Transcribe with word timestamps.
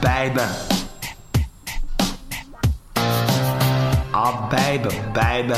baby. 0.00 0.42
Oh, 4.14 4.48
baby, 4.50 4.90
baby. 5.14 5.54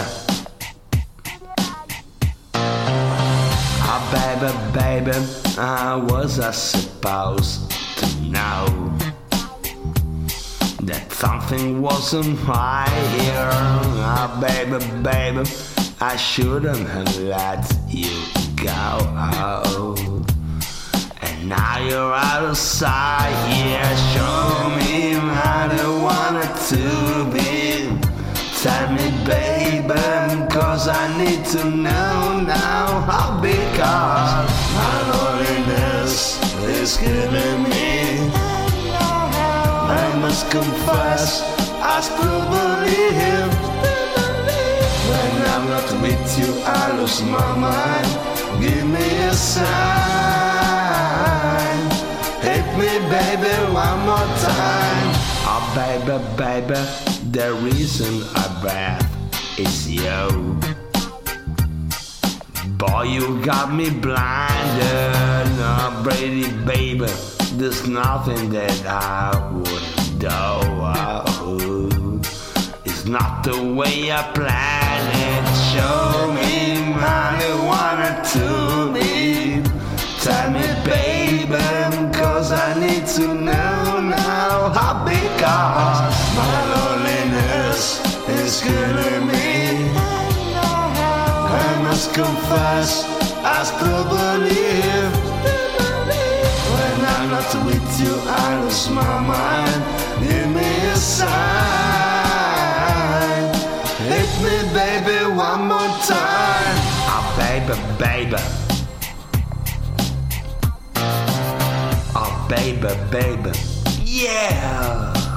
Oh, 3.92 4.02
baby, 4.12 4.50
baby. 4.78 5.16
I 5.58 5.96
was 5.96 6.40
I 6.40 6.50
supposed 6.50 7.70
to 7.98 8.06
know 8.22 8.66
that 10.82 11.12
something 11.12 11.80
wasn't 11.80 12.38
right 12.46 12.88
here. 13.18 13.50
Oh, 13.52 14.38
baby, 14.40 14.78
baby. 15.02 15.48
I 16.00 16.16
shouldn't 16.16 16.88
have 16.88 17.16
let 17.18 17.76
you 17.88 18.39
you're 21.90 22.14
out 22.14 22.44
of 22.44 22.56
sight, 22.56 23.34
yeah. 23.50 23.90
Show 24.12 24.70
me 24.78 25.14
how 25.14 25.66
I 25.66 25.86
wanted 26.06 26.54
to 26.70 26.84
be. 27.34 27.90
Tell 28.62 28.86
me, 28.96 29.06
baby, 29.26 30.04
cause 30.54 30.86
I 30.86 31.04
need 31.18 31.44
to 31.46 31.64
know 31.64 32.40
now 32.46 32.86
how 33.10 33.40
because 33.42 34.50
my 34.78 34.96
loneliness 35.12 36.38
is 36.78 36.96
killing 36.96 37.62
me. 37.64 38.30
I 39.98 40.06
must 40.22 40.48
confess, 40.50 41.42
I 41.82 41.96
still 42.08 42.42
believe. 42.54 43.50
When 45.10 45.32
I'm 45.54 45.64
not 45.74 45.88
with 46.02 46.38
you, 46.38 46.50
I 46.64 46.96
lose 46.98 47.20
my 47.22 47.50
mind. 47.66 48.10
Give 48.62 48.86
me 48.86 49.08
a 49.26 49.34
sign. 49.34 50.49
Baby, 53.10 53.50
one 53.74 53.98
more 54.06 54.30
time. 54.38 55.10
Oh, 55.42 55.72
baby, 55.74 56.16
baby, 56.36 56.80
the 57.32 57.52
reason 57.60 58.22
I 58.36 58.60
breath 58.62 59.58
is 59.58 59.90
you. 59.90 60.60
Boy, 62.78 63.02
you 63.02 63.44
got 63.44 63.74
me 63.74 63.90
blinded. 63.90 65.50
Oh, 65.58 66.00
Brady, 66.04 66.52
baby, 66.64 67.10
there's 67.54 67.88
nothing 67.88 68.48
that 68.50 68.86
I 68.86 69.34
would 69.54 70.20
do. 70.20 70.28
Oh, 70.30 72.20
it's 72.84 73.06
not 73.06 73.42
the 73.42 73.60
way 73.74 74.12
I 74.12 74.22
planned 74.34 75.10
it. 75.26 75.46
Show 75.72 76.32
me 76.32 76.94
money, 76.94 77.50
one 77.66 78.02
or 78.06 78.22
me. 78.22 78.59
Killing 88.62 89.26
me. 89.26 89.90
I 89.96 91.82
must 91.82 92.14
confess, 92.14 93.04
I 93.42 93.64
still 93.64 94.04
believe. 94.04 95.12
When 96.74 96.96
I'm 97.14 97.30
not 97.30 97.50
with 97.66 98.00
you, 98.00 98.14
I 98.26 98.62
lose 98.62 98.88
my 98.90 99.20
mind. 99.20 99.82
Give 100.20 100.48
me 100.54 100.70
a 100.88 100.96
sign. 100.96 101.30
Hit 104.10 104.30
me, 104.44 104.56
baby, 104.74 105.18
one 105.34 105.62
more 105.68 105.92
time. 106.06 106.76
Oh, 107.14 107.26
baby, 107.38 107.74
baby. 107.98 108.42
Oh, 112.14 112.32
baby, 112.48 112.92
baby. 113.10 113.52
Yeah. 114.04 115.29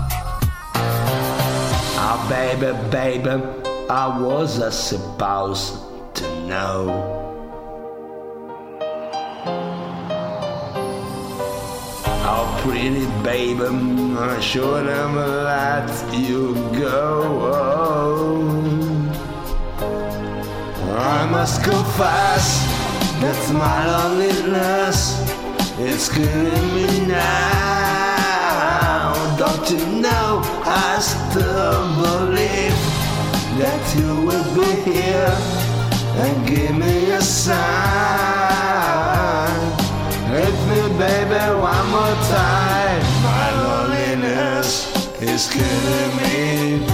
Oh, 2.05 2.19
baby, 2.27 2.73
baby. 2.89 3.41
I 3.89 4.19
was 4.19 4.61
I 4.61 4.71
supposed 4.71 5.77
to 6.15 6.47
know. 6.47 7.23
Oh, 12.25 12.61
pretty 12.61 13.05
baby, 13.23 13.63
I 14.17 14.37
should 14.41 14.85
have 14.87 15.15
let 15.15 16.13
you 16.13 16.53
go. 16.77 17.53
I 20.97 21.25
must 21.31 21.63
confess 21.63 22.45
that 23.21 23.53
my 23.53 23.79
loneliness 23.87 24.99
is 25.79 26.09
killing 26.09 26.75
me 26.75 27.02
believe 31.71 32.79
that 33.59 33.83
you 33.95 34.09
will 34.27 34.49
be 34.55 34.69
here 34.91 35.33
and 36.23 36.35
give 36.47 36.75
me 36.75 37.11
a 37.11 37.21
sign. 37.21 37.53
Hit 40.33 40.57
me, 40.69 40.81
baby, 40.97 41.43
one 41.71 41.87
more 41.95 42.17
time. 42.31 43.03
My 43.29 43.47
loneliness 43.63 44.69
is 45.21 45.47
killing 45.51 46.13
me. 46.21 46.85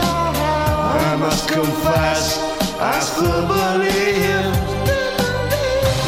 I 0.00 1.16
must 1.18 1.48
confess, 1.48 2.38
I 2.80 2.98
still 3.00 3.46
believe. 3.46 4.46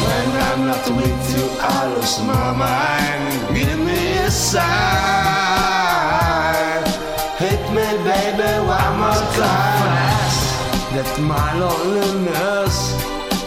When 0.05 0.27
I'm 0.47 0.61
not 0.67 0.85
with 0.99 1.23
you, 1.35 1.45
I 1.59 1.63
lose 1.95 2.17
my 2.21 2.47
mind. 2.65 3.55
Give 3.55 3.79
me 3.79 4.17
a 4.17 4.31
sign. 4.31 5.24
My 11.19 11.53
loneliness 11.57 12.93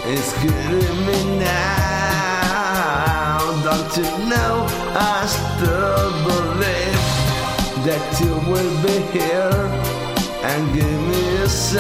is 0.07 0.33
killing 0.41 1.07
me 1.07 1.39
now. 1.39 3.39
Don't 3.63 3.97
you 3.97 4.05
know 4.29 4.67
I 4.97 5.27
still 5.27 6.11
believe 6.29 7.03
that 7.85 8.21
you 8.21 8.33
will 8.51 8.75
be 8.83 8.99
here 9.13 9.69
and 10.43 10.75
give 10.75 11.01
me 11.09 11.37
a 11.43 11.49
sign. 11.49 11.79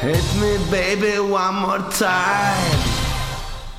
Hit 0.00 0.24
me, 0.40 0.58
baby, 0.70 1.18
one 1.20 1.54
more 1.54 1.82
time. 1.90 2.80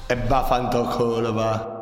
E 0.10 0.16
va. 0.16 1.75